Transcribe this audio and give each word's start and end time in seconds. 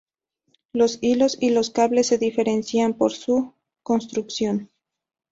Los 0.73 0.97
hilos 1.01 1.37
y 1.39 1.51
los 1.51 1.69
cables 1.69 2.07
se 2.07 2.17
diferencian 2.17 2.95
por 2.95 3.11
su 3.11 3.53
construcción. 3.83 4.71